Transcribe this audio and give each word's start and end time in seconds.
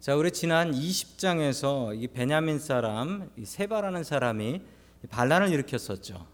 자, 0.00 0.16
우리 0.16 0.30
지난 0.30 0.72
20장에서 0.72 1.94
이 1.94 2.08
베냐민 2.08 2.58
사람 2.58 3.28
이 3.36 3.44
세바라는 3.44 4.02
사람이 4.02 4.62
반란을 5.10 5.52
일으켰었죠. 5.52 6.26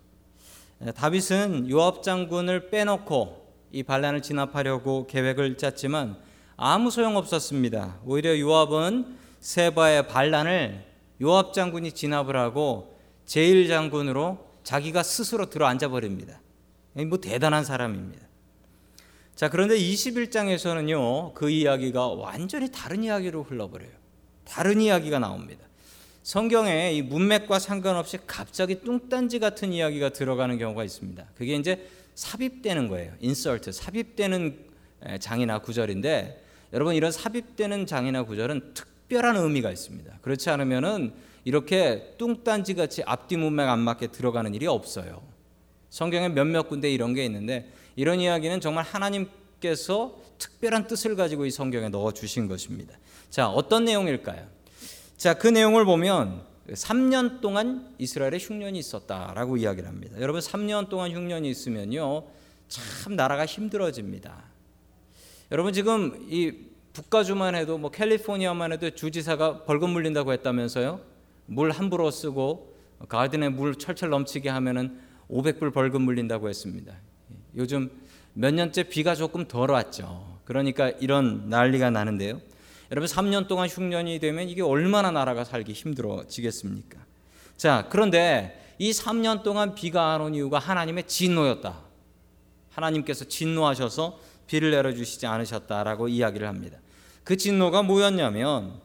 다윗은 0.94 1.68
요압 1.68 2.04
장군을 2.04 2.70
빼놓고 2.70 3.44
이 3.72 3.82
반란을 3.82 4.22
진압하려고 4.22 5.08
계획을 5.08 5.56
짰지만 5.56 6.16
아무 6.56 6.92
소용 6.92 7.16
없었습니다. 7.16 7.98
오히려 8.04 8.38
요압은 8.38 9.16
세바의 9.40 10.06
반란을 10.06 10.84
요압 11.20 11.52
장군이 11.52 11.90
진압을 11.90 12.36
하고 12.36 12.96
제일 13.24 13.66
장군으로 13.66 14.46
자기가 14.62 15.02
스스로 15.02 15.50
들어 15.50 15.66
앉아 15.66 15.88
버립니다. 15.88 16.40
뭐 17.08 17.18
대단한 17.18 17.64
사람입니다. 17.64 18.25
자, 19.36 19.50
그런데 19.50 19.78
21장에서는요, 19.78 21.34
그 21.34 21.50
이야기가 21.50 22.08
완전히 22.08 22.72
다른 22.72 23.04
이야기로 23.04 23.42
흘러버려요. 23.42 23.90
다른 24.44 24.80
이야기가 24.80 25.18
나옵니다. 25.18 25.66
성경에 26.22 26.92
이 26.92 27.02
문맥과 27.02 27.58
상관없이 27.58 28.18
갑자기 28.26 28.80
뚱딴지 28.80 29.38
같은 29.38 29.74
이야기가 29.74 30.08
들어가는 30.08 30.56
경우가 30.56 30.84
있습니다. 30.84 31.24
그게 31.36 31.54
이제 31.54 31.86
삽입되는 32.14 32.88
거예요. 32.88 33.12
인설트, 33.20 33.72
삽입되는 33.72 34.58
장이나 35.20 35.58
구절인데 35.58 36.42
여러분 36.72 36.94
이런 36.94 37.12
삽입되는 37.12 37.84
장이나 37.84 38.22
구절은 38.22 38.72
특별한 38.72 39.36
의미가 39.36 39.70
있습니다. 39.70 40.18
그렇지 40.22 40.48
않으면은 40.48 41.12
이렇게 41.44 42.14
뚱딴지 42.16 42.74
같이 42.74 43.02
앞뒤 43.04 43.36
문맥 43.36 43.68
안 43.68 43.80
맞게 43.80 44.08
들어가는 44.08 44.54
일이 44.54 44.66
없어요. 44.66 45.22
성경에 45.90 46.30
몇몇 46.30 46.68
군데 46.68 46.90
이런 46.90 47.12
게 47.12 47.24
있는데 47.26 47.70
이런 47.96 48.20
이야기는 48.20 48.60
정말 48.60 48.84
하나님께서 48.84 50.16
특별한 50.38 50.86
뜻을 50.86 51.16
가지고 51.16 51.46
이 51.46 51.50
성경에 51.50 51.88
넣어 51.88 52.12
주신 52.12 52.46
것입니다. 52.46 52.96
자, 53.30 53.48
어떤 53.48 53.86
내용일까요? 53.86 54.46
자, 55.16 55.34
그 55.34 55.48
내용을 55.48 55.84
보면 55.84 56.42
3년 56.68 57.40
동안 57.40 57.94
이스라엘에 57.98 58.38
흉년이 58.38 58.78
있었다라고 58.78 59.56
이야기를 59.56 59.88
합니다. 59.88 60.20
여러분 60.20 60.40
3년 60.40 60.88
동안 60.88 61.12
흉년이 61.12 61.48
있으면요. 61.48 62.24
참 62.68 63.14
나라가 63.14 63.46
힘들어집니다. 63.46 64.44
여러분 65.52 65.72
지금 65.72 66.26
이 66.28 66.52
북가주만 66.92 67.54
해도 67.54 67.78
뭐 67.78 67.90
캘리포니아만 67.90 68.72
해도 68.72 68.90
주지사가 68.90 69.64
벌금 69.64 69.90
물린다고 69.90 70.32
했다면서요? 70.32 71.00
물 71.46 71.70
함부로 71.70 72.10
쓰고 72.10 72.74
가든에 73.08 73.48
물 73.48 73.76
철철 73.76 74.10
넘치게 74.10 74.48
하면은 74.48 74.98
500불 75.30 75.72
벌금 75.72 76.02
물린다고 76.02 76.48
했습니다. 76.48 76.94
요즘 77.56 77.90
몇 78.34 78.52
년째 78.52 78.84
비가 78.84 79.14
조금 79.14 79.46
덜 79.48 79.70
왔죠. 79.70 80.38
그러니까 80.44 80.90
이런 80.90 81.48
난리가 81.48 81.90
나는데요. 81.90 82.40
여러분 82.90 83.08
3년 83.08 83.48
동안 83.48 83.68
흉년이 83.68 84.18
되면 84.20 84.48
이게 84.48 84.62
얼마나 84.62 85.10
나라가 85.10 85.42
살기 85.44 85.72
힘들어지겠습니까? 85.72 86.98
자, 87.56 87.86
그런데 87.90 88.62
이 88.78 88.90
3년 88.90 89.42
동안 89.42 89.74
비가 89.74 90.12
안 90.12 90.20
온 90.20 90.34
이유가 90.34 90.58
하나님의 90.58 91.04
진노였다. 91.08 91.80
하나님께서 92.70 93.24
진노하셔서 93.24 94.20
비를 94.46 94.70
내려 94.70 94.94
주시지 94.94 95.26
않으셨다라고 95.26 96.08
이야기를 96.08 96.46
합니다. 96.46 96.78
그 97.24 97.36
진노가 97.36 97.82
뭐였냐면 97.82 98.80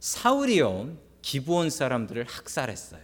사울이요 0.00 0.96
기브온 1.22 1.70
사람들을 1.70 2.24
학살했어요. 2.24 3.02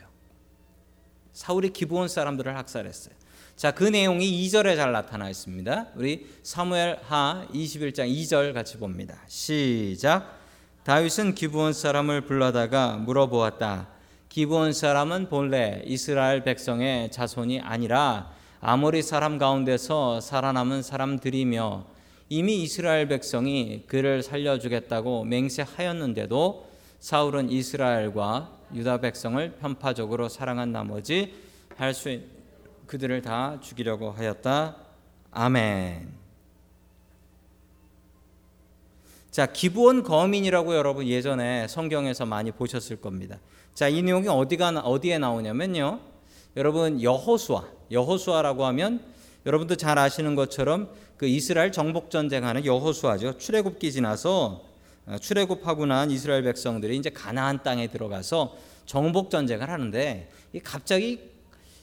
사울이 1.33 1.71
기브온 1.71 2.09
사람들을 2.09 2.57
학살했어요. 2.57 3.15
자, 3.61 3.73
그 3.73 3.85
내용이 3.85 4.27
2절에 4.47 4.75
잘 4.75 4.91
나타나 4.91 5.29
있습니다. 5.29 5.89
우리 5.95 6.27
사무엘 6.43 7.01
하 7.03 7.47
21장 7.53 8.11
2절 8.11 8.55
같이 8.55 8.79
봅니다. 8.79 9.19
시작. 9.29 10.39
다윗은 10.83 11.35
기브온 11.35 11.75
사람을 11.75 12.23
불러다가 12.23 12.97
물어보았다. 12.97 13.89
기브온 14.31 14.73
사람은 14.73 15.29
본래 15.29 15.83
이스라엘 15.85 16.43
백성의 16.43 17.11
자손이 17.11 17.61
아니라 17.61 18.33
아모리 18.63 19.03
사람 19.03 19.37
가운데서 19.37 20.23
살아남은 20.23 20.83
사람들이며 20.83 21.85
이미 22.31 22.63
이스라엘 22.63 23.09
백성이 23.09 23.85
그를 23.87 24.23
살려주겠다고 24.23 25.25
맹세하였는데도 25.25 26.67
사울은 27.01 27.51
이스라엘과 27.51 28.59
유다 28.75 29.03
백성을 29.03 29.57
편파적으로 29.57 30.31
사랑한 30.31 30.73
나머지 30.73 31.35
할 31.77 31.93
수 31.93 32.09
그들을 32.91 33.23
다 33.23 33.57
죽이려고 33.63 34.11
하였다. 34.11 34.77
아멘. 35.31 36.09
자, 39.31 39.47
기브온 39.47 40.03
거민이라고 40.03 40.75
여러분 40.75 41.07
예전에 41.07 41.69
성경에서 41.69 42.27
많이 42.27 42.51
보셨을 42.51 43.01
겁니다. 43.01 43.39
자, 43.75 43.87
이 43.87 44.03
내용이 44.03 44.27
어디가 44.27 44.81
어디에 44.81 45.19
나오냐면요. 45.19 46.01
여러분 46.57 47.01
여호수아, 47.01 47.63
여호수아라고 47.93 48.65
하면 48.67 49.01
여러분도 49.47 49.77
잘 49.77 49.97
아시는 49.97 50.35
것처럼 50.35 50.91
그 51.17 51.29
이스라엘 51.29 51.71
정복 51.71 52.11
전쟁하는 52.11 52.65
여호수아죠. 52.65 53.39
출애굽기 53.39 53.93
지나서 53.93 54.65
어, 55.07 55.17
출애굽하고 55.17 55.87
난 55.87 56.11
이스라엘 56.11 56.43
백성들이 56.43 56.97
이제 56.97 57.09
가나안 57.11 57.63
땅에 57.63 57.87
들어가서 57.87 58.57
정복 58.85 59.31
전쟁을 59.31 59.71
하는데 59.71 60.29
갑자기 60.65 61.31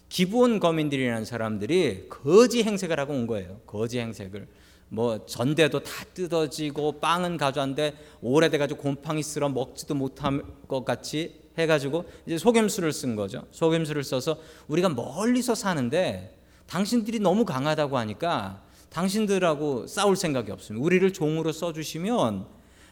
기부온 0.09 0.59
거민들이라는 0.59 1.25
사람들이 1.25 2.07
거지 2.09 2.63
행색을 2.63 2.99
하고 2.99 3.13
온 3.13 3.27
거예요. 3.27 3.59
거지 3.65 3.99
행색을. 3.99 4.47
뭐 4.89 5.25
전대도 5.25 5.81
다 5.83 6.05
뜯어지고 6.13 6.99
빵은 6.99 7.37
가져왔는데 7.37 7.93
오래돼 8.21 8.57
가지고 8.57 8.81
곰팡이 8.81 9.21
쓸어 9.21 9.49
먹지도 9.49 9.95
못할 9.95 10.41
것 10.67 10.85
같이 10.85 11.41
해가지고 11.57 12.05
이제 12.25 12.37
속임수를 12.37 12.93
쓴 12.93 13.15
거죠. 13.15 13.43
속임수를 13.51 14.03
써서 14.03 14.39
우리가 14.67 14.89
멀리서 14.89 15.55
사는데 15.55 16.37
당신들이 16.67 17.19
너무 17.19 17.43
강하다고 17.43 17.97
하니까 17.97 18.63
당신들하고 18.89 19.87
싸울 19.87 20.15
생각이 20.15 20.51
없습니다. 20.51 20.83
우리를 20.85 21.11
종으로 21.11 21.51
써주시면 21.51 22.45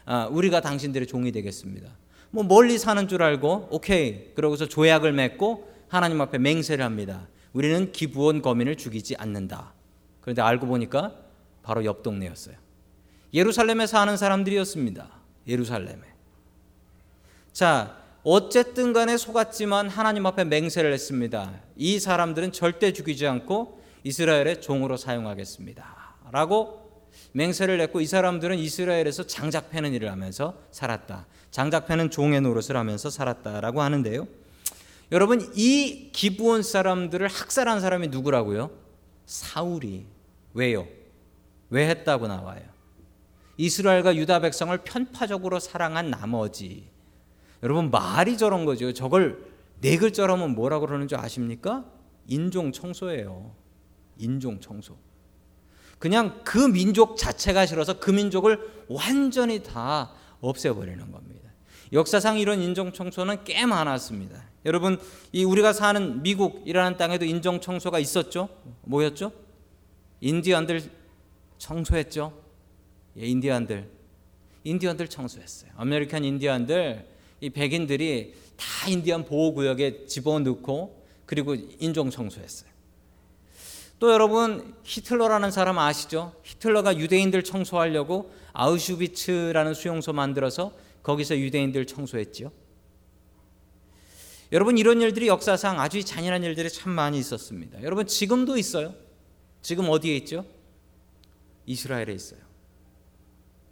아, 0.04 0.26
우리가 0.30 0.60
당신들의 0.60 1.06
종이 1.06 1.32
되겠습니다. 1.32 1.90
뭐 2.30 2.44
멀리 2.44 2.78
사는 2.78 3.08
줄 3.08 3.22
알고 3.22 3.68
오케이 3.70 4.34
그러고서 4.34 4.66
조약을 4.66 5.12
맺고 5.12 5.75
하나님 5.88 6.20
앞에 6.20 6.38
맹세를 6.38 6.84
합니다. 6.84 7.28
우리는 7.52 7.92
기부원 7.92 8.42
거민을 8.42 8.76
죽이지 8.76 9.16
않는다. 9.16 9.72
그런데 10.20 10.42
알고 10.42 10.66
보니까 10.66 11.14
바로 11.62 11.84
옆 11.84 12.02
동네였어요. 12.02 12.56
예루살렘에 13.32 13.86
사는 13.86 14.16
사람들이었습니다. 14.16 15.08
예루살렘에. 15.46 16.02
자, 17.52 17.96
어쨌든 18.22 18.92
간에 18.92 19.16
속았지만 19.16 19.88
하나님 19.88 20.26
앞에 20.26 20.44
맹세를 20.44 20.92
했습니다. 20.92 21.60
이 21.76 22.00
사람들은 22.00 22.52
절대 22.52 22.92
죽이지 22.92 23.26
않고 23.26 23.80
이스라엘의 24.04 24.60
종으로 24.60 24.96
사용하겠습니다. 24.96 25.84
라고 26.32 26.86
맹세를 27.32 27.80
했고 27.80 28.00
이 28.00 28.06
사람들은 28.06 28.58
이스라엘에서 28.58 29.26
장작 29.26 29.70
패는 29.70 29.92
일을 29.94 30.10
하면서 30.10 30.54
살았다. 30.70 31.26
장작 31.50 31.86
패는 31.86 32.10
종의 32.10 32.40
노릇을 32.40 32.76
하면서 32.76 33.10
살았다라고 33.10 33.80
하는데요. 33.80 34.26
여러분 35.12 35.52
이 35.54 36.10
기브온 36.12 36.62
사람들을 36.62 37.26
학살한 37.28 37.80
사람이 37.80 38.08
누구라고요? 38.08 38.70
사울이 39.24 40.06
왜요? 40.54 40.86
왜 41.70 41.88
했다고 41.88 42.26
나와요? 42.26 42.62
이스라엘과 43.56 44.16
유다 44.16 44.40
백성을 44.40 44.76
편파적으로 44.78 45.60
사랑한 45.60 46.10
나머지 46.10 46.88
여러분 47.62 47.90
말이 47.90 48.36
저런 48.36 48.64
거죠. 48.64 48.92
저걸 48.92 49.44
네 49.80 49.96
글자로 49.96 50.34
하면 50.34 50.54
뭐라고 50.54 50.86
그러는 50.86 51.08
줄 51.08 51.18
아십니까? 51.18 51.84
인종 52.26 52.72
청소예요. 52.72 53.54
인종 54.18 54.60
청소. 54.60 54.96
그냥 55.98 56.40
그 56.44 56.58
민족 56.58 57.16
자체가 57.16 57.64
싫어서 57.66 57.98
그 57.98 58.10
민족을 58.10 58.60
완전히 58.88 59.62
다 59.62 60.12
없애버리는 60.40 61.10
겁니다. 61.10 61.50
역사상 61.92 62.38
이런 62.38 62.60
인종 62.60 62.92
청소는 62.92 63.44
꽤 63.44 63.64
많았습니다. 63.64 64.42
여러분, 64.66 64.98
이 65.32 65.44
우리가 65.44 65.72
사는 65.72 66.22
미국이라는 66.22 66.96
땅에도 66.96 67.24
인종 67.24 67.60
청소가 67.60 68.00
있었죠? 68.00 68.48
뭐였죠? 68.82 69.32
인디언들 70.20 70.82
청소했죠? 71.56 72.32
예, 73.18 73.26
인디언들. 73.26 73.88
인디언들 74.64 75.06
청소했어요. 75.06 75.70
아메리칸 75.76 76.24
인디언들, 76.24 77.06
이 77.40 77.50
백인들이 77.50 78.34
다 78.56 78.88
인디언 78.88 79.24
보호 79.24 79.54
구역에 79.54 80.06
집어넣고 80.06 81.06
그리고 81.26 81.54
인종 81.78 82.10
청소했어요. 82.10 82.68
또 84.00 84.12
여러분 84.12 84.74
히틀러라는 84.82 85.52
사람 85.52 85.78
아시죠? 85.78 86.34
히틀러가 86.42 86.98
유대인들 86.98 87.44
청소하려고 87.44 88.32
아우슈비츠라는 88.52 89.74
수용소 89.74 90.12
만들어서 90.12 90.72
거기서 91.04 91.38
유대인들 91.38 91.86
청소했지요. 91.86 92.50
여러분 94.52 94.78
이런 94.78 95.00
일들이 95.00 95.26
역사상 95.28 95.80
아주 95.80 96.04
잔인한 96.04 96.44
일들이 96.44 96.70
참 96.70 96.92
많이 96.92 97.18
있었습니다. 97.18 97.82
여러분 97.82 98.06
지금도 98.06 98.56
있어요. 98.56 98.94
지금 99.60 99.88
어디에 99.88 100.16
있죠? 100.18 100.46
이스라엘에 101.66 102.12
있어요. 102.12 102.40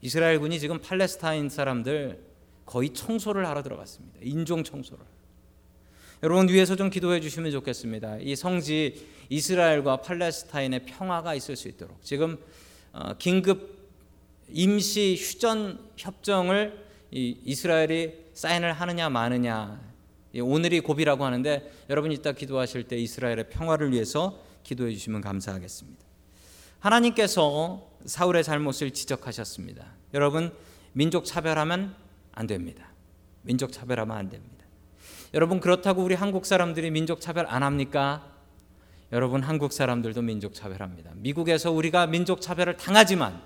이스라엘군이 0.00 0.58
지금 0.58 0.80
팔레스타인 0.80 1.48
사람들 1.48 2.20
거의 2.66 2.92
청소를 2.92 3.46
하러 3.46 3.62
들어갔습니다. 3.62 4.18
인종 4.22 4.64
청소를. 4.64 5.04
여러분 6.22 6.48
위에서 6.48 6.74
좀 6.74 6.90
기도해 6.90 7.20
주시면 7.20 7.52
좋겠습니다. 7.52 8.18
이 8.18 8.34
성지 8.34 9.06
이스라엘과 9.28 9.98
팔레스타인의 9.98 10.86
평화가 10.86 11.34
있을 11.34 11.54
수 11.54 11.68
있도록 11.68 12.02
지금 12.02 12.38
어, 12.92 13.14
긴급 13.18 13.78
임시 14.48 15.16
휴전 15.18 15.78
협정을 15.96 16.84
이스라엘이 17.10 18.24
사인을 18.34 18.72
하느냐 18.72 19.08
마느냐 19.08 19.93
오늘이 20.40 20.80
고비라고 20.80 21.24
하는데 21.24 21.70
여러분 21.90 22.12
이따 22.12 22.32
기도하실 22.32 22.88
때 22.88 22.96
이스라엘의 22.96 23.50
평화를 23.50 23.92
위해서 23.92 24.40
기도해 24.62 24.92
주시면 24.92 25.20
감사하겠습니다. 25.20 26.04
하나님께서 26.80 27.88
사울의 28.04 28.44
잘못을 28.44 28.90
지적하셨습니다. 28.90 29.86
여러분 30.12 30.52
민족 30.92 31.24
차별하면 31.24 31.94
안 32.32 32.46
됩니다. 32.46 32.88
민족 33.42 33.72
차별하면 33.72 34.16
안 34.16 34.28
됩니다. 34.28 34.64
여러분 35.34 35.60
그렇다고 35.60 36.02
우리 36.02 36.14
한국 36.14 36.46
사람들이 36.46 36.90
민족 36.90 37.20
차별 37.20 37.46
안 37.48 37.62
합니까? 37.62 38.30
여러분 39.12 39.42
한국 39.42 39.72
사람들도 39.72 40.22
민족 40.22 40.54
차별합니다. 40.54 41.12
미국에서 41.16 41.70
우리가 41.70 42.06
민족 42.06 42.40
차별을 42.40 42.76
당하지만 42.76 43.40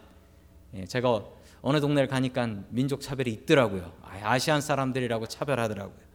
예, 0.74 0.84
제가 0.84 1.24
어느 1.62 1.80
동네를 1.80 2.08
가니까 2.08 2.46
민족 2.68 3.00
차별이 3.00 3.32
있더라고요. 3.32 3.92
아시안 4.02 4.60
사람들이라고 4.60 5.26
차별하더라고요. 5.26 6.07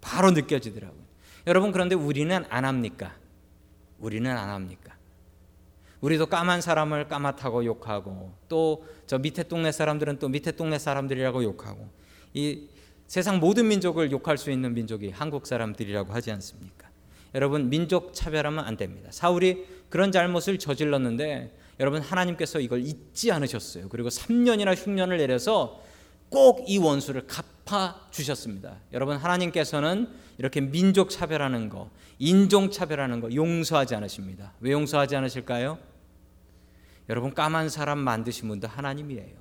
바로 0.00 0.30
느껴지더라고요. 0.30 1.02
여러분 1.46 1.72
그런데 1.72 1.94
우리는 1.94 2.44
안 2.48 2.64
합니까? 2.64 3.16
우리는 3.98 4.30
안 4.30 4.48
합니까? 4.50 4.96
우리도 6.00 6.26
까만 6.26 6.60
사람을 6.60 7.08
까맣다고 7.08 7.64
욕하고 7.64 8.32
또 8.48 8.98
저 9.08 9.18
밑에 9.18 9.42
동네 9.42 9.72
사람들은 9.72 10.18
또 10.18 10.28
밑에 10.28 10.52
동네 10.52 10.78
사람들이라고 10.78 11.42
욕하고 11.42 11.88
이 12.34 12.68
세상 13.06 13.40
모든 13.40 13.66
민족을 13.68 14.12
욕할 14.12 14.36
수 14.36 14.50
있는 14.50 14.74
민족이 14.74 15.08
한국 15.10 15.46
사람들이라고 15.46 16.12
하지 16.12 16.30
않습니까? 16.30 16.90
여러분 17.34 17.70
민족 17.70 18.12
차별하면 18.12 18.64
안 18.66 18.76
됩니다. 18.76 19.08
사울이 19.10 19.64
그런 19.88 20.12
잘못을 20.12 20.58
저질렀는데 20.58 21.56
여러분 21.80 22.02
하나님께서 22.02 22.60
이걸 22.60 22.82
잊지 22.82 23.32
않으셨어요. 23.32 23.88
그리고 23.88 24.10
3년이나 24.10 24.76
흉년을 24.76 25.16
내려서 25.16 25.82
꼭 26.30 26.64
이 26.68 26.78
원수를 26.78 27.26
갚아 27.26 28.08
주셨습니다. 28.10 28.76
여러분 28.92 29.16
하나님께서는 29.16 30.08
이렇게 30.38 30.60
민족 30.60 31.10
차별하는 31.10 31.68
거, 31.68 31.90
인종 32.18 32.70
차별하는 32.70 33.20
거 33.20 33.32
용서하지 33.34 33.94
않으십니다. 33.94 34.52
왜 34.60 34.72
용서하지 34.72 35.16
않으실까요? 35.16 35.78
여러분 37.08 37.32
까만 37.32 37.68
사람 37.68 37.98
만드신 37.98 38.48
분도 38.48 38.68
하나님이에요. 38.68 39.36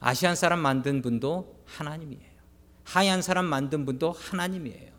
아시안 0.00 0.34
사람 0.36 0.58
만든 0.58 1.00
분도 1.00 1.62
하나님이에요. 1.64 2.32
하얀 2.84 3.22
사람 3.22 3.46
만든 3.46 3.86
분도 3.86 4.12
하나님이에요. 4.12 4.92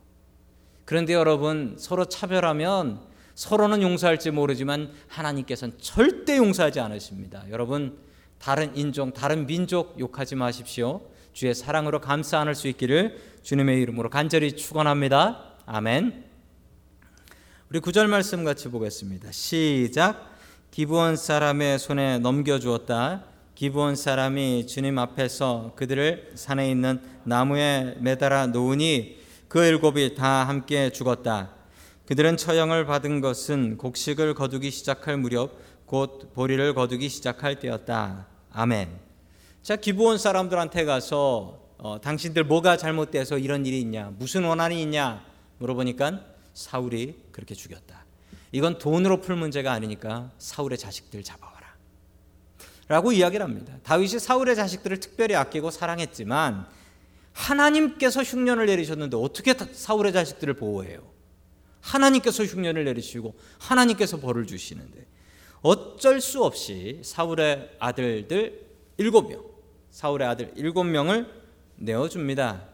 그런데 0.85 1.13
여러분 1.13 1.75
서로 1.77 2.05
차별하면 2.05 3.01
서로는 3.35 3.81
용서할지 3.81 4.31
모르지만 4.31 4.91
하나님께서는 5.07 5.77
절대 5.79 6.37
용서하지 6.37 6.79
않으십니다. 6.79 7.43
여러분 7.49 7.97
다른 8.43 8.75
인종, 8.75 9.13
다른 9.13 9.47
민족 9.47 9.97
욕하지 9.97 10.35
마십시오. 10.35 10.99
주의 11.31 11.55
사랑으로 11.55 12.01
감싸 12.01 12.41
안을 12.41 12.55
수 12.55 12.67
있기를 12.67 13.17
주님의 13.41 13.81
이름으로 13.81 14.09
간절히 14.09 14.57
축원합니다. 14.57 15.53
아멘. 15.65 16.25
우리 17.69 17.79
구절 17.79 18.09
말씀 18.09 18.43
같이 18.43 18.67
보겠습니다. 18.67 19.31
시작. 19.31 20.35
기브온 20.71 21.15
사람의 21.15 21.79
손에 21.79 22.19
넘겨 22.19 22.59
주었다. 22.59 23.23
기브온 23.55 23.95
사람이 23.95 24.67
주님 24.67 24.99
앞에서 24.99 25.71
그들을 25.77 26.33
산에 26.35 26.69
있는 26.69 26.99
나무에 27.23 27.95
매달아 28.01 28.47
놓으니 28.47 29.21
그 29.47 29.63
일곱이 29.63 30.15
다 30.15 30.45
함께 30.45 30.89
죽었다. 30.89 31.53
그들은 32.07 32.35
처형을 32.35 32.87
받은 32.87 33.21
것은 33.21 33.77
곡식을 33.77 34.33
거두기 34.33 34.69
시작할 34.69 35.15
무렵 35.15 35.57
곧 35.85 36.33
보리를 36.33 36.73
거두기 36.73 37.07
시작할 37.07 37.59
때였다. 37.59 38.32
아멘. 38.53 38.89
자 39.63 39.75
기브온 39.75 40.19
사람들한테 40.19 40.85
가서 40.85 41.59
어, 41.79 41.99
당신들 41.99 42.43
뭐가 42.45 42.77
잘못돼서 42.77 43.37
이런 43.37 43.65
일이 43.65 43.81
있냐, 43.81 44.13
무슨 44.17 44.43
원한이 44.43 44.81
있냐 44.83 45.25
물어보니까 45.57 46.21
사울이 46.53 47.15
그렇게 47.31 47.55
죽였다. 47.55 48.05
이건 48.51 48.77
돈으로 48.77 49.21
풀 49.21 49.35
문제가 49.35 49.71
아니니까 49.71 50.31
사울의 50.37 50.77
자식들 50.77 51.23
잡아와라. 51.23 51.75
라고 52.87 53.11
이야기를 53.11 53.43
합니다. 53.43 53.73
다윗이 53.83 54.19
사울의 54.19 54.55
자식들을 54.55 54.99
특별히 54.99 55.35
아끼고 55.35 55.71
사랑했지만 55.71 56.67
하나님께서 57.31 58.21
흉년을 58.21 58.67
내리셨는데 58.67 59.17
어떻게 59.17 59.53
사울의 59.53 60.13
자식들을 60.13 60.53
보호해요? 60.53 61.11
하나님께서 61.81 62.43
흉년을 62.45 62.85
내리시고 62.85 63.33
하나님께서 63.57 64.19
벌을 64.19 64.45
주시는데 64.45 65.07
어쩔 65.63 66.19
수 66.19 66.43
없이 66.43 66.99
사울의 67.03 67.77
아들들 67.79 68.67
일곱 68.97 69.29
명, 69.29 69.41
사울의 69.91 70.27
아들 70.27 70.51
일곱 70.55 70.83
명을 70.83 71.25
내어줍니다. 71.77 72.65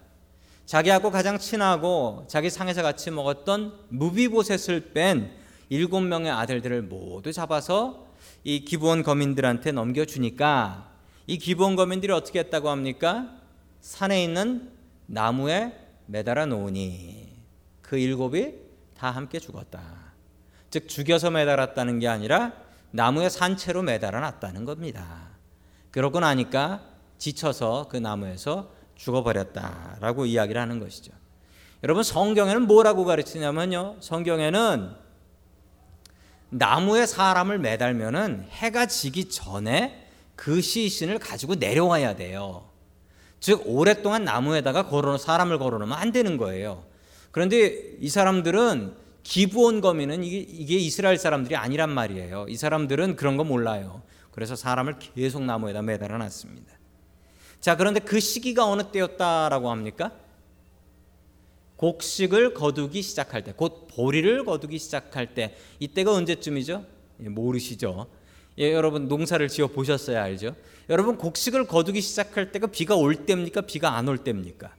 자기하고 0.66 1.12
가장 1.12 1.38
친하고 1.38 2.26
자기 2.28 2.50
상에서 2.50 2.82
같이 2.82 3.12
먹었던 3.12 3.74
무비보셋을 3.90 4.94
뺀 4.94 5.32
일곱 5.70 6.02
명의 6.02 6.32
아들들을 6.32 6.82
모두 6.82 7.32
잡아서 7.32 8.08
이 8.44 8.66
기부원 8.66 9.04
거민들한테 9.04 9.72
넘겨주니까 9.72 10.92
이 11.28 11.38
기부원 11.38 11.76
거민들이 11.76 12.12
어떻게 12.12 12.40
했다고 12.40 12.70
합니까? 12.70 13.36
산에 13.82 14.24
있는 14.24 14.72
나무에 15.06 15.74
매달아 16.08 16.48
놓으니 16.48 17.38
그 17.84 18.00
일곱이 18.00 18.56
다 18.98 19.12
함께 19.12 19.38
죽었다. 19.38 19.80
즉 20.72 20.88
죽여서 20.88 21.30
매달았다는 21.30 22.00
게 22.00 22.08
아니라 22.08 22.69
나무에 22.92 23.30
산채로 23.30 23.84
매달아 23.84 24.20
놨다는 24.20 24.66
겁니다. 24.66 25.30
그러고 25.92 26.20
나니까 26.20 26.82
지쳐서 27.18 27.88
그 27.90 27.98
나무에서 27.98 28.72
죽어버렸다라고 28.96 30.26
이야기를 30.26 30.60
하는 30.60 30.80
것이죠. 30.80 31.12
여러분 31.84 32.04
성경에는 32.04 32.68
뭐라고 32.68 33.06
가르치냐면요. 33.06 33.98
성경에는 34.02 34.92
나무에 36.50 37.06
사람을 37.06 37.60
매달면은 37.60 38.48
해가 38.50 38.88
지기 38.88 39.30
전에 39.30 40.08
그 40.36 40.62
시신을 40.62 41.20
가지고 41.20 41.56
내려와야 41.56 42.16
돼요. 42.16 42.70
즉 43.40 43.62
오랫동안 43.66 44.24
나무에다가 44.24 44.88
걸어 44.88 45.18
사람을 45.18 45.60
걸어놓으면 45.60 45.98
안 45.98 46.12
되는 46.12 46.38
거예요. 46.38 46.84
그런데 47.32 47.96
이 48.00 48.10
사람들은 48.10 48.96
기부온 49.24 49.82
거미는 49.82 50.24
이게, 50.24 50.40
이게 50.40 50.76
이스라엘 50.78 51.18
사람들이 51.18 51.56
아니란 51.56 51.90
말이에요. 51.90 52.46
이 52.50 52.56
사람들은 52.56 53.16
그런 53.16 53.38
거 53.38 53.44
몰라요. 53.44 54.02
그래서 54.32 54.56
사람을 54.56 54.98
계속 55.00 55.44
나무에다 55.44 55.82
매달아 55.82 56.18
놨습니다. 56.18 56.74
자, 57.60 57.76
그런데 57.76 58.00
그 58.00 58.20
시기가 58.20 58.66
어느 58.66 58.84
때였다라고 58.92 59.70
합니까? 59.70 60.14
곡식을 61.76 62.54
거두기 62.54 63.02
시작할 63.02 63.44
때, 63.44 63.54
곧 63.56 63.88
보리를 63.90 64.44
거두기 64.46 64.80
시작할 64.80 65.34
때, 65.34 65.56
이때가 65.80 66.14
언제쯤이죠? 66.14 66.86
예, 67.24 67.30
모르시죠? 67.30 68.08
예, 68.58 68.74
여러분 68.74 69.08
농사를 69.08 69.48
지어 69.48 69.68
보셨어야 69.68 70.24
알죠? 70.24 70.56
여러분 70.90 71.18
곡식을 71.18 71.68
거두기 71.68 72.02
시작할 72.02 72.52
때가 72.52 72.68
비가 72.68 72.96
올 72.96 73.26
때입니까? 73.26 73.62
비가 73.62 73.96
안 73.96 74.08
올 74.10 74.18
때입니까? 74.18 74.74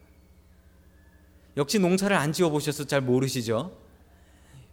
역시 1.56 1.78
농사를 1.78 2.14
안 2.14 2.32
지어 2.32 2.50
보셔서 2.50 2.85
잘 2.85 3.00
모르시죠? 3.00 3.73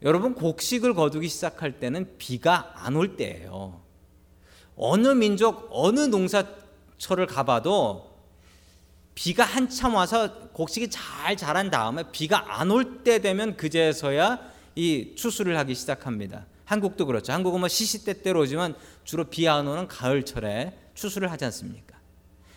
여러분 0.03 0.33
곡식을 0.35 0.93
거두기 0.93 1.27
시작할 1.27 1.79
때는 1.79 2.17
비가 2.17 2.71
안 2.75 2.95
올 2.95 3.17
때예요. 3.17 3.81
어느 4.75 5.07
민족 5.07 5.69
어느 5.71 6.01
농사처를 6.01 7.25
가봐도 7.27 8.15
비가 9.15 9.43
한참 9.43 9.95
와서 9.95 10.49
곡식이 10.53 10.89
잘 10.91 11.35
자란 11.35 11.71
다음에 11.71 12.03
비가 12.11 12.59
안 12.59 12.69
올 12.69 13.03
때 13.03 13.19
되면 13.19 13.57
그제서야 13.57 14.39
이 14.75 15.15
추수를 15.15 15.57
하기 15.57 15.73
시작합니다. 15.73 16.45
한국도 16.65 17.07
그렇죠. 17.07 17.33
한국은 17.33 17.59
뭐 17.61 17.67
시시때때로 17.69 18.41
오지만 18.41 18.75
주로 19.03 19.23
비 19.23 19.47
안 19.47 19.67
오는 19.67 19.87
가을철에 19.87 20.77
추수를 20.93 21.31
하지 21.31 21.45
않습니까? 21.45 21.97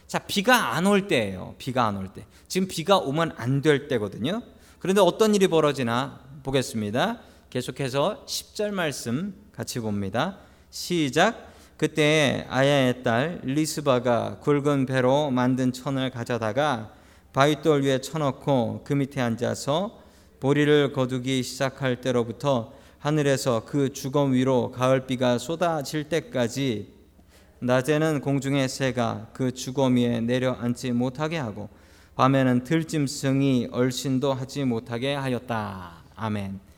자, 0.07 0.19
비가 0.19 0.75
안 0.75 0.87
올 0.87 1.07
때예요. 1.09 1.55
비가 1.57 1.87
안 1.87 1.97
올 1.97 2.09
때. 2.13 2.27
지금 2.49 2.67
비가 2.69 2.99
오면 2.99 3.33
안 3.37 3.63
될 3.63 3.87
때거든요. 3.89 4.43
그런데 4.81 5.01
어떤 5.01 5.35
일이 5.35 5.47
벌어지나 5.47 6.21
보겠습니다. 6.43 7.21
계속해서 7.51 8.25
10절 8.27 8.71
말씀 8.71 9.35
같이 9.51 9.81
봅니다. 9.81 10.39
시작. 10.71 11.51
그때 11.77 12.47
아야의 12.49 13.03
딸 13.03 13.41
리스바가 13.43 14.39
굵은 14.39 14.87
배로 14.87 15.33
만든 15.33 15.73
천을 15.73 16.11
가져다가 16.11 16.93
바위돌 17.33 17.83
위에 17.83 18.01
쳐놓고 18.01 18.83
그 18.85 18.93
밑에 18.93 19.21
앉아서 19.21 19.99
보리를 20.39 20.93
거두기 20.93 21.43
시작할 21.43 22.01
때로부터 22.01 22.73
하늘에서 23.01 23.65
그 23.65 23.93
주검 23.93 24.33
위로 24.33 24.71
가을비가 24.71 25.39
쏟아질 25.39 26.09
때까지 26.09 26.95
낮에는 27.59 28.21
공중의 28.21 28.69
새가 28.69 29.31
그 29.33 29.53
주검 29.53 29.97
위에 29.97 30.21
내려앉지 30.21 30.93
못하게 30.93 31.39
하고 31.39 31.69
밤에는 32.15 32.63
들짐승이 32.63 33.71
얼씬도 33.73 34.35
하지 34.35 34.65
못하게 34.65 35.15
하였다. 35.15 36.05
아멘. 36.15 36.70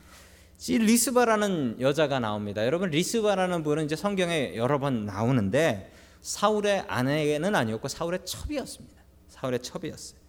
이 0.69 0.77
리스바라는 0.77 1.77
여자가 1.79 2.19
나옵니다. 2.19 2.65
여러분 2.65 2.89
리스바라는 2.89 3.63
분은 3.63 3.85
이제 3.85 3.95
성경에 3.95 4.55
여러 4.55 4.79
번 4.79 5.05
나오는데 5.05 5.91
사울의 6.21 6.85
아내는 6.87 7.53
아니었고 7.53 7.87
사울의 7.87 8.21
첩이었습니다. 8.25 9.01
사울의 9.27 9.61
첩이었어요. 9.61 10.19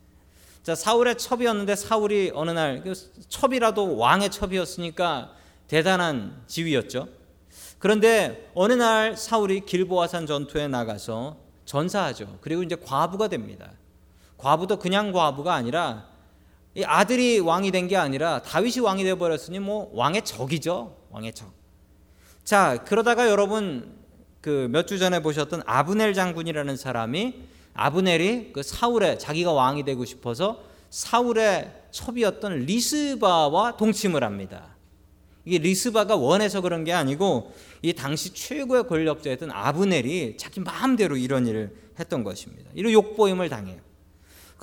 자 0.62 0.74
사울의 0.74 1.18
첩이었는데 1.18 1.76
사울이 1.76 2.32
어느 2.34 2.50
날그 2.50 2.94
첩이라도 3.28 3.96
왕의 3.96 4.30
첩이었으니까 4.30 5.32
대단한 5.68 6.42
지위였죠. 6.46 7.08
그런데 7.78 8.50
어느 8.54 8.72
날 8.72 9.16
사울이 9.16 9.66
길보아산 9.66 10.26
전투에 10.26 10.68
나가서 10.68 11.36
전사하죠. 11.64 12.38
그리고 12.40 12.62
이제 12.62 12.76
과부가 12.76 13.28
됩니다. 13.28 13.70
과부도 14.38 14.78
그냥 14.78 15.12
과부가 15.12 15.54
아니라 15.54 16.08
이 16.74 16.82
아들이 16.84 17.38
왕이 17.38 17.70
된 17.70 17.86
게 17.88 17.96
아니라 17.96 18.42
다윗이 18.42 18.80
왕이 18.80 19.04
되어 19.04 19.16
버렸으니 19.16 19.58
뭐 19.60 19.90
왕의 19.94 20.24
적이죠. 20.24 20.96
왕의 21.10 21.32
적. 21.34 21.52
자, 22.44 22.82
그러다가 22.84 23.28
여러분 23.28 23.96
그 24.40 24.68
몇 24.68 24.86
주 24.86 24.98
전에 24.98 25.20
보셨던 25.22 25.62
아브넬 25.66 26.14
장군이라는 26.14 26.76
사람이 26.76 27.34
아브넬이 27.74 28.52
그 28.52 28.62
사울의 28.62 29.18
자기가 29.18 29.52
왕이 29.52 29.84
되고 29.84 30.04
싶어서 30.04 30.62
사울의 30.90 31.72
첩이었던 31.90 32.60
리스바와 32.66 33.76
동침을 33.76 34.22
합니다. 34.22 34.74
이게 35.44 35.58
리스바가 35.58 36.16
원해서 36.16 36.60
그런 36.60 36.84
게 36.84 36.92
아니고 36.92 37.52
이 37.82 37.92
당시 37.92 38.32
최고의 38.32 38.86
권력자였던 38.88 39.50
아브넬이 39.50 40.36
자기 40.38 40.60
마음대로 40.60 41.16
이런 41.16 41.46
일을 41.46 41.74
했던 41.98 42.24
것입니다. 42.24 42.70
이런 42.74 42.92
욕보임을 42.92 43.48
당해요. 43.48 43.78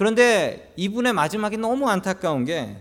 그런데 0.01 0.73
이분의 0.77 1.13
마지막이 1.13 1.57
너무 1.57 1.87
안타까운 1.87 2.43
게 2.43 2.75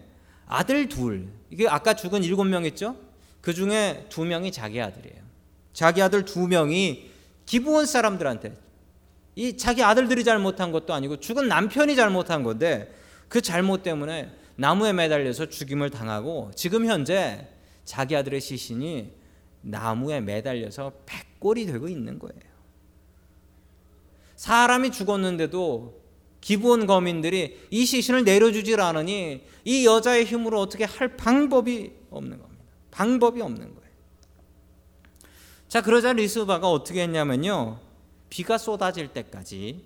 아들 0.46 0.88
둘, 0.88 1.28
이게 1.50 1.68
아까 1.68 1.92
죽은 1.92 2.24
일곱 2.24 2.44
명 2.44 2.64
있죠? 2.64 2.96
그 3.42 3.52
중에 3.52 4.06
두 4.08 4.24
명이 4.24 4.50
자기 4.52 4.80
아들이에요. 4.80 5.22
자기 5.74 6.00
아들 6.00 6.24
두 6.24 6.48
명이 6.48 7.10
기부원 7.44 7.84
사람들한테 7.84 8.56
이 9.36 9.58
자기 9.58 9.82
아들들이 9.82 10.24
잘못한 10.24 10.72
것도 10.72 10.94
아니고 10.94 11.20
죽은 11.20 11.46
남편이 11.46 11.94
잘못한 11.94 12.42
건데 12.42 12.90
그 13.28 13.42
잘못 13.42 13.82
때문에 13.82 14.30
나무에 14.56 14.94
매달려서 14.94 15.50
죽임을 15.50 15.90
당하고 15.90 16.52
지금 16.56 16.86
현재 16.86 17.46
자기 17.84 18.16
아들의 18.16 18.40
시신이 18.40 19.12
나무에 19.60 20.22
매달려서 20.22 20.92
백골이 21.04 21.66
되고 21.66 21.86
있는 21.86 22.18
거예요. 22.18 22.40
사람이 24.36 24.90
죽었는데도 24.90 25.99
기부원 26.40 26.86
거민들이 26.86 27.60
이 27.70 27.84
시신을 27.84 28.24
내려주질 28.24 28.80
않으니 28.80 29.42
이 29.64 29.86
여자의 29.86 30.24
힘으로 30.24 30.60
어떻게 30.60 30.84
할 30.84 31.16
방법이 31.16 31.92
없는 32.10 32.38
겁니다. 32.38 32.64
방법이 32.90 33.40
없는 33.40 33.74
거예요. 33.74 33.90
자, 35.68 35.82
그러자 35.82 36.12
리스바가 36.12 36.70
어떻게 36.70 37.02
했냐면요. 37.02 37.78
비가 38.28 38.58
쏟아질 38.58 39.08
때까지 39.08 39.84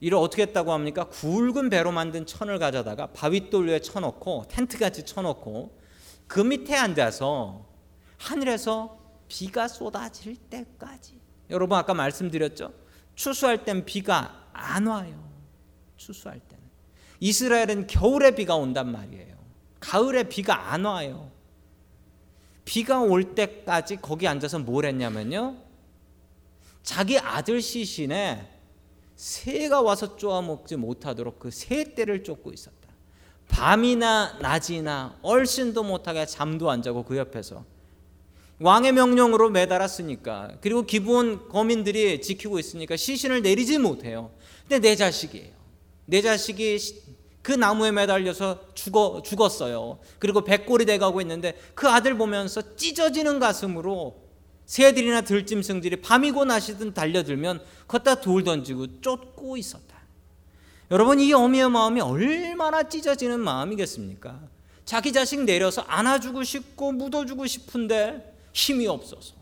이를 0.00 0.18
어떻게 0.18 0.42
했다고 0.42 0.72
합니까? 0.72 1.04
굵은 1.04 1.70
배로 1.70 1.92
만든 1.92 2.26
천을 2.26 2.58
가져다가 2.58 3.08
바윗돌 3.08 3.68
위에 3.68 3.80
쳐놓고 3.80 4.46
텐트같이 4.48 5.04
쳐놓고 5.04 5.78
그 6.26 6.40
밑에 6.40 6.76
앉아서 6.76 7.66
하늘에서 8.18 8.98
비가 9.28 9.68
쏟아질 9.68 10.36
때까지 10.36 11.20
여러분 11.50 11.78
아까 11.78 11.94
말씀드렸죠? 11.94 12.72
추수할 13.14 13.64
땐 13.64 13.84
비가 13.84 14.45
안 14.56 14.86
와요. 14.86 15.28
추수할 15.96 16.40
때는. 16.40 16.64
이스라엘은 17.20 17.86
겨울에 17.86 18.32
비가 18.32 18.56
온단 18.56 18.90
말이에요. 18.90 19.36
가을에 19.80 20.24
비가 20.24 20.72
안 20.72 20.84
와요. 20.84 21.30
비가 22.64 23.00
올 23.00 23.34
때까지 23.34 23.96
거기 23.96 24.26
앉아서 24.26 24.58
뭘 24.58 24.84
했냐면요. 24.86 25.56
자기 26.82 27.18
아들 27.18 27.62
시신에 27.62 28.48
새가 29.14 29.82
와서 29.82 30.16
쪼아먹지 30.16 30.76
못하도록 30.76 31.38
그 31.38 31.50
새떼를 31.50 32.24
쫓고 32.24 32.52
있었다. 32.52 32.76
밤이나 33.48 34.38
낮이나 34.40 35.18
얼씬도 35.22 35.84
못하게 35.84 36.26
잠도 36.26 36.70
안 36.70 36.82
자고 36.82 37.04
그 37.04 37.16
옆에서 37.16 37.64
왕의 38.58 38.92
명령으로 38.92 39.50
매달았으니까 39.50 40.58
그리고 40.60 40.82
기본 40.82 41.48
거민들이 41.48 42.20
지키고 42.20 42.58
있으니까 42.58 42.96
시신을 42.96 43.42
내리지 43.42 43.78
못해요. 43.78 44.30
근데 44.68 44.88
내 44.88 44.96
자식이에요. 44.96 45.52
내 46.06 46.22
자식이 46.22 46.78
그 47.42 47.52
나무에 47.52 47.92
매달려서 47.92 48.74
죽어 48.74 49.22
죽었어요. 49.24 50.00
그리고 50.18 50.42
백골이 50.42 50.84
돼가고 50.84 51.20
있는데 51.20 51.56
그 51.74 51.88
아들 51.88 52.18
보면서 52.18 52.74
찢어지는 52.74 53.38
가슴으로 53.38 54.26
새들이나 54.66 55.20
들짐승들이 55.20 56.00
밤이고 56.00 56.44
낮이든 56.44 56.92
달려들면 56.92 57.62
걷다 57.86 58.16
돌 58.20 58.42
던지고 58.42 59.00
쫓고 59.00 59.56
있었다. 59.56 59.96
여러분 60.90 61.20
이 61.20 61.32
어미의 61.32 61.70
마음이 61.70 62.00
얼마나 62.00 62.82
찢어지는 62.82 63.38
마음이겠습니까? 63.38 64.40
자기 64.84 65.12
자식 65.12 65.40
내려서 65.44 65.82
안아주고 65.82 66.42
싶고 66.42 66.90
묻어주고 66.92 67.46
싶은데 67.46 68.34
힘이 68.52 68.88
없어서 68.88 69.35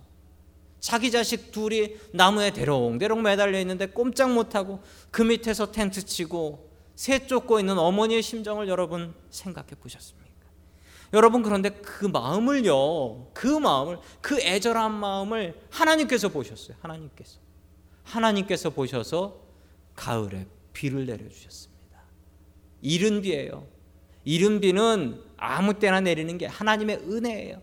자기 0.85 1.11
자식 1.11 1.51
둘이 1.51 1.97
나무에 2.13 2.51
대롱대롱 2.51 3.23
매달려 3.23 3.59
있는데 3.61 3.87
꼼짝 3.87 4.35
못하고 4.35 4.83
그 5.11 5.23
밑에서 5.23 5.73
텐트 5.73 6.05
치고 6.05 6.71
새 6.95 7.27
쫓고 7.27 7.59
있는 7.59 7.79
어머니의 7.79 8.21
심정을 8.21 8.69
여러분 8.69 9.15
생각해 9.31 9.71
보셨습니까? 9.81 10.29
여러분 11.15 11.43
그런데 11.43 11.71
그 11.71 12.05
마음을요, 12.05 13.31
그 13.33 13.47
마음을 13.47 13.99
그 14.21 14.39
애절한 14.39 14.93
마음을 14.93 15.59
하나님께서 15.71 16.29
보셨어요. 16.29 16.77
하나님께서 16.83 17.39
하나님께서 18.03 18.69
보셔서 18.69 19.41
가을에 19.97 20.47
비를 20.75 21.07
내려 21.07 21.27
주셨습니다. 21.27 21.99
이른 22.83 23.23
비예요. 23.23 23.67
이른 24.25 24.61
비는 24.61 25.19
아무 25.39 25.79
때나 25.79 26.03
내리는 26.03 26.37
게 26.37 26.45
하나님의 26.45 26.99
은혜예요. 27.09 27.63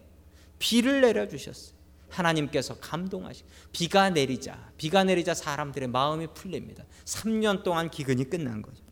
비를 0.58 1.02
내려 1.02 1.28
주셨어요. 1.28 1.81
하나님께서 2.12 2.76
감동하시 2.76 3.44
비가 3.72 4.10
내리자 4.10 4.72
비가 4.78 5.04
내리자 5.04 5.34
사람들의 5.34 5.88
마음이 5.90 6.28
풀립니다. 6.34 6.84
3년 7.06 7.64
동안 7.64 7.90
기근이 7.90 8.30
끝난 8.30 8.62
거죠. 8.62 8.84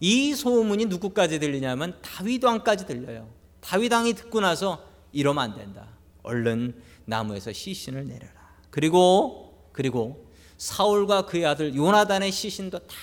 이 0.00 0.34
소문이 0.34 0.86
누구까지 0.86 1.38
들리냐면 1.38 1.98
다윗 2.02 2.42
왕까지 2.44 2.86
들려요. 2.86 3.32
다윗 3.60 3.92
왕이 3.92 4.14
듣고 4.14 4.40
나서 4.40 4.84
이러면 5.12 5.44
안 5.44 5.54
된다. 5.54 5.86
얼른 6.24 6.82
나무에서 7.04 7.52
시신을 7.52 8.08
내려라. 8.08 8.56
그리고 8.70 9.68
그리고 9.72 10.30
사울과 10.58 11.26
그의 11.26 11.46
아들 11.46 11.74
요나단의 11.74 12.32
시신도 12.32 12.80
다 12.80 12.94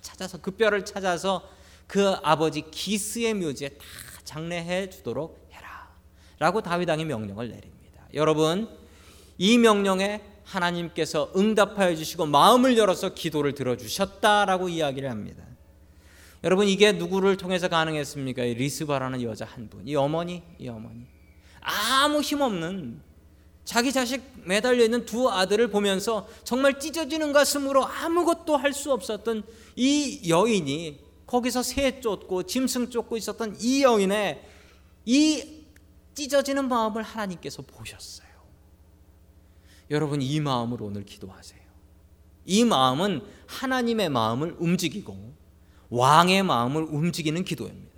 찾아서 0.00 0.38
그 0.38 0.50
뼈를 0.50 0.84
찾아서 0.84 1.48
그 1.86 2.10
아버지 2.22 2.62
기스의 2.70 3.34
묘지에 3.34 3.70
다 3.70 3.84
장례해 4.24 4.90
주도록 4.90 5.48
해라. 5.52 5.90
라고 6.38 6.60
다윗 6.60 6.88
왕이 6.88 7.04
명령을 7.04 7.48
내립니다. 7.48 7.81
여러분 8.14 8.68
이 9.38 9.58
명령에 9.58 10.20
하나님께서 10.44 11.32
응답하여 11.36 11.96
주시고 11.96 12.26
마음을 12.26 12.76
열어서 12.76 13.14
기도를 13.14 13.54
들어 13.54 13.76
주셨다라고 13.76 14.68
이야기를 14.68 15.10
합니다. 15.10 15.44
여러분 16.44 16.66
이게 16.66 16.92
누구를 16.92 17.36
통해서 17.36 17.68
가능했습니까? 17.68 18.42
리스바라는 18.42 19.22
여자 19.22 19.44
한 19.44 19.70
분. 19.70 19.86
이 19.86 19.94
어머니, 19.94 20.42
이 20.58 20.68
어머니. 20.68 21.06
아무 21.60 22.20
힘 22.20 22.40
없는 22.40 23.00
자기 23.64 23.92
자식 23.92 24.22
매달려 24.44 24.82
있는 24.84 25.06
두 25.06 25.30
아들을 25.30 25.68
보면서 25.70 26.28
정말 26.42 26.80
찢어지는 26.80 27.32
가슴으로 27.32 27.86
아무것도 27.86 28.56
할 28.56 28.72
수 28.72 28.92
없었던 28.92 29.44
이 29.76 30.28
여인이 30.28 30.98
거기서 31.26 31.62
새 31.62 32.00
쫓고 32.00 32.42
짐승 32.42 32.90
쫓고 32.90 33.16
있었던 33.16 33.56
이 33.60 33.84
여인의 33.84 34.42
이 35.06 35.61
찢어지는 36.14 36.68
마음을 36.68 37.02
하나님께서 37.02 37.62
보셨어요. 37.62 38.28
여러분 39.90 40.22
이 40.22 40.40
마음으로 40.40 40.86
오늘 40.86 41.04
기도하세요. 41.04 41.60
이 42.44 42.64
마음은 42.64 43.22
하나님의 43.46 44.08
마음을 44.08 44.56
움직이고 44.58 45.34
왕의 45.90 46.42
마음을 46.42 46.82
움직이는 46.82 47.44
기도입니다. 47.44 47.92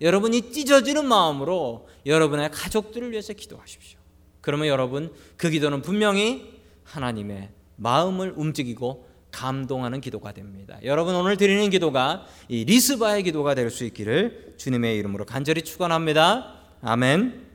여러분이 0.00 0.52
찢어지는 0.52 1.06
마음으로 1.06 1.88
여러분의 2.06 2.50
가족들을 2.50 3.10
위해서 3.12 3.32
기도하십시오. 3.32 3.98
그러면 4.40 4.68
여러분 4.68 5.12
그 5.36 5.50
기도는 5.50 5.82
분명히 5.82 6.60
하나님의 6.84 7.50
마음을 7.76 8.34
움직이고 8.36 9.08
감동하는 9.30 10.00
기도가 10.00 10.32
됩니다. 10.32 10.78
여러분 10.82 11.14
오늘 11.14 11.36
드리는 11.36 11.70
기도가 11.70 12.26
이 12.48 12.64
리스바의 12.64 13.22
기도가 13.22 13.54
될 13.54 13.70
수 13.70 13.84
있기를 13.84 14.54
주님의 14.56 14.96
이름으로 14.96 15.24
간절히 15.24 15.62
축원합니다. 15.62 16.59
아멘. 16.82 17.46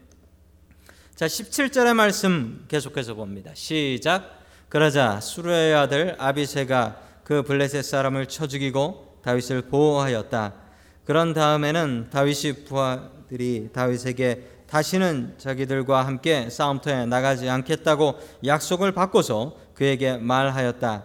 자, 1.16 1.26
17절의 1.26 1.96
말씀 1.96 2.66
계속해서 2.68 3.16
봅니다. 3.16 3.52
시작. 3.56 4.40
그러자 4.70 5.20
수르의 5.20 5.74
아들 5.74 6.16
아비세가 6.20 7.02
그 7.24 7.42
블레셋 7.42 7.84
사람을 7.84 8.28
쳐 8.28 8.46
죽이고 8.46 9.22
다윗을 9.24 9.64
보호하였다. 9.64 10.54
그런 11.06 11.34
다음에는 11.34 12.10
다윗이 12.12 12.66
부하들이 12.66 13.70
다윗에게 13.74 14.52
다시는 14.68 15.36
자기들과 15.40 16.06
함께 16.06 16.50
싸움터에 16.52 17.08
나가지 17.08 17.50
않겠다고 17.50 18.20
약속을 18.46 18.92
받고서 18.92 19.58
그에게 19.74 20.18
말하였다. 20.18 21.04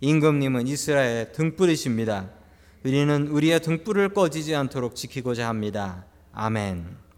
임금님은 0.00 0.66
이스라엘의 0.66 1.32
등불이십니다. 1.32 2.28
우리는 2.84 3.28
우리의 3.28 3.60
등불을 3.60 4.10
꺼지지 4.10 4.54
않도록 4.54 4.94
지키고자 4.94 5.48
합니다. 5.48 6.04
아멘. 6.32 7.11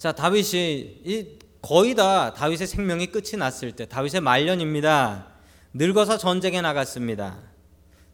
자, 0.00 0.12
다윗이 0.12 1.02
이 1.04 1.38
거의 1.60 1.94
다 1.94 2.32
다윗의 2.32 2.66
생명이 2.68 3.08
끝이 3.08 3.32
났을 3.36 3.72
때 3.72 3.84
다윗의 3.84 4.22
말년입니다. 4.22 5.26
늙어서 5.74 6.16
전쟁에 6.16 6.62
나갔습니다. 6.62 7.36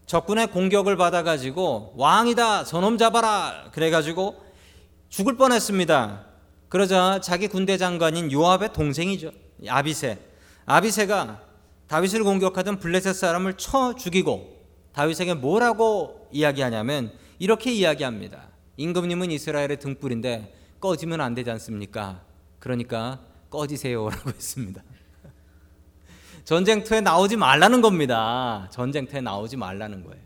적군의 0.05 0.47
공격을 0.47 0.97
받아가지고 0.97 1.93
왕이다 1.95 2.65
저놈 2.65 2.97
잡아라 2.97 3.69
그래가지고 3.71 4.35
죽을 5.07 5.37
뻔했습니다. 5.37 6.25
그러자 6.67 7.21
자기 7.21 7.47
군대 7.47 7.77
장관인 7.77 8.33
요압의 8.33 8.73
동생이죠 8.73 9.31
아비세 9.69 10.19
아비세가 10.65 11.41
다윗을 11.87 12.25
공격하던 12.25 12.79
블레셋 12.79 13.15
사람을 13.15 13.53
쳐 13.53 13.95
죽이고 13.95 14.57
다윗에게 14.91 15.35
뭐라고 15.35 16.27
이야기하냐면 16.33 17.13
이렇게 17.39 17.71
이야기합니다. 17.71 18.49
임금님은 18.75 19.31
이스라엘의 19.31 19.79
등불인데 19.79 20.57
꺼지면 20.79 21.21
안 21.21 21.33
되지 21.33 21.49
않습니까? 21.51 22.21
그러니까 22.59 23.19
꺼지세요라고 23.49 24.29
했습니다. 24.29 24.83
전쟁터에 26.43 27.01
나오지 27.01 27.35
말라는 27.35 27.81
겁니다. 27.81 28.67
전쟁터에 28.71 29.21
나오지 29.21 29.57
말라는 29.57 30.03
거예요. 30.03 30.21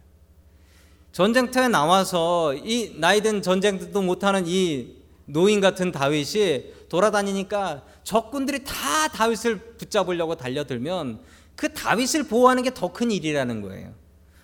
전쟁터에 1.12 1.67
나와서 1.67 2.53
이 2.53 2.96
나이든 2.98 3.41
전쟁도 3.41 4.01
못하는 4.01 4.43
이 4.46 4.96
노인 5.25 5.60
같은 5.62 5.91
다윗이 5.91 6.88
돌아다니니까 6.89 7.84
적군들이 8.03 8.63
다 8.63 9.08
다윗을 9.10 9.75
붙잡으려고 9.77 10.36
달려들면 10.36 11.20
그 11.55 11.74
다윗을 11.74 12.24
보호하는 12.24 12.63
게 12.63 12.70
더 12.72 12.88
큰 12.89 13.12
일이라는 13.12 13.62
거예요. 13.62 13.93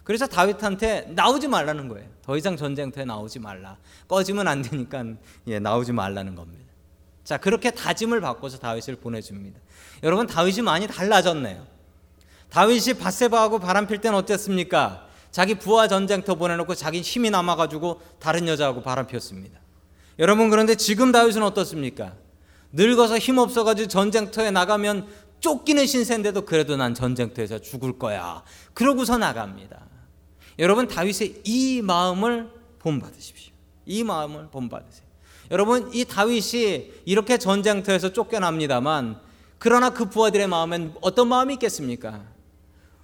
그래서 0.07 0.25
다윗한테 0.25 1.11
나오지 1.15 1.49
말라는 1.49 1.89
거예요. 1.89 2.07
더 2.21 2.37
이상 2.37 2.55
전쟁터에 2.55 3.03
나오지 3.03 3.39
말라. 3.39 3.75
꺼지면 4.07 4.47
안 4.47 4.61
되니까 4.61 5.03
예, 5.47 5.59
나오지 5.59 5.91
말라는 5.91 6.33
겁니다. 6.33 6.63
자, 7.25 7.35
그렇게 7.35 7.71
다짐을 7.71 8.21
받고서 8.21 8.57
다윗을 8.57 8.95
보내줍니다. 8.95 9.59
여러분, 10.03 10.25
다윗이 10.25 10.61
많이 10.61 10.87
달라졌네요. 10.87 11.67
다윗이 12.49 12.93
바세바하고 12.97 13.59
바람필 13.59 13.99
때는 13.99 14.17
어땠습니까? 14.17 15.09
자기 15.29 15.55
부하 15.55 15.89
전쟁터 15.89 16.35
보내놓고 16.35 16.73
자기 16.73 17.01
힘이 17.01 17.29
남아가지고 17.29 17.99
다른 18.17 18.47
여자하고 18.47 18.83
바람 18.83 19.07
피웠습니다. 19.07 19.59
여러분, 20.19 20.49
그런데 20.49 20.75
지금 20.75 21.11
다윗은 21.11 21.43
어떻습니까? 21.43 22.13
늙어서 22.71 23.17
힘 23.17 23.39
없어가지고 23.39 23.89
전쟁터에 23.89 24.51
나가면 24.51 25.05
쫓기는 25.41 25.85
신세인데도 25.85 26.45
그래도 26.45 26.77
난 26.77 26.93
전쟁터에서 26.93 27.59
죽을 27.59 27.99
거야. 27.99 28.43
그러고서 28.73 29.17
나갑니다. 29.17 29.96
여러분 30.59 30.87
다윗의 30.87 31.41
이 31.43 31.81
마음을 31.81 32.49
본받으십시오. 32.79 33.53
이 33.85 34.03
마음을 34.03 34.47
본받으세요. 34.49 35.07
여러분 35.51 35.89
이 35.93 36.03
다윗이 36.03 36.91
이렇게 37.05 37.37
전쟁터에서 37.37 38.11
쫓겨납니다만 38.11 39.19
그러나 39.59 39.89
그 39.91 40.09
부하들의 40.09 40.47
마음엔 40.47 40.93
어떤 41.01 41.27
마음이 41.27 41.53
있겠습니까? 41.53 42.25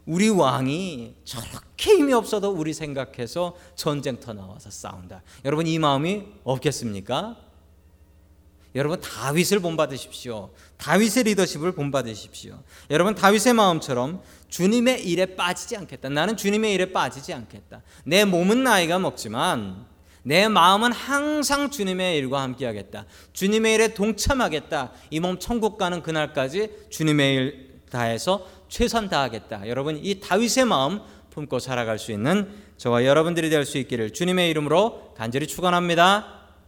우리 0.05 0.29
왕이 0.29 1.15
저렇게 1.23 1.91
힘이 1.91 2.13
없어도 2.13 2.51
우리 2.51 2.73
생각해서 2.73 3.55
전쟁터 3.75 4.33
나와서 4.33 4.69
싸운다. 4.69 5.23
여러분 5.45 5.65
이 5.65 5.79
마음이 5.79 6.23
없겠습니까? 6.43 7.37
여러분 8.75 8.99
다윗을 8.99 9.59
본받으십시오. 9.59 10.49
다윗의 10.77 11.23
리더십을 11.25 11.73
본받으십시오. 11.73 12.63
여러분 12.89 13.13
다윗의 13.15 13.53
마음처럼 13.53 14.21
주님의 14.49 15.05
일에 15.05 15.35
빠지지 15.35 15.77
않겠다. 15.77 16.09
나는 16.09 16.35
주님의 16.37 16.73
일에 16.73 16.91
빠지지 16.91 17.33
않겠다. 17.33 17.83
내 18.03 18.25
몸은 18.25 18.63
나이가 18.63 18.97
먹지만 18.99 19.85
내 20.23 20.47
마음은 20.47 20.91
항상 20.91 21.69
주님의 21.69 22.17
일과 22.17 22.41
함께하겠다. 22.41 23.05
주님의 23.33 23.73
일에 23.75 23.93
동참하겠다. 23.93 24.91
이 25.11 25.19
몸 25.19 25.37
천국 25.39 25.77
가는 25.77 26.01
그날까지 26.01 26.69
주님의 26.89 27.35
일 27.35 27.81
다해서 27.91 28.47
최선 28.69 29.09
다하겠다. 29.09 29.67
여러분 29.67 29.99
이 30.03 30.19
다윗의 30.19 30.65
마음 30.65 31.01
품고 31.29 31.59
살아갈 31.59 31.99
수 31.99 32.11
있는 32.11 32.49
저와 32.77 33.05
여러분들이 33.05 33.49
될 33.49 33.65
수 33.65 33.77
있기를 33.77 34.11
주님의 34.13 34.49
이름으로 34.49 35.13
간절히 35.15 35.45
축원합니다. 35.45 36.42